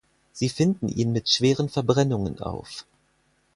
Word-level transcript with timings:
Sie 0.33 0.49
finden 0.49 0.87
ihn 0.89 1.11
mit 1.11 1.29
schweren 1.29 1.69
Verbrennungen 1.69 2.39
auf. 2.39 2.87